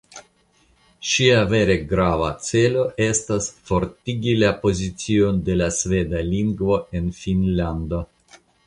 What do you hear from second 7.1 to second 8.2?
Finnlando.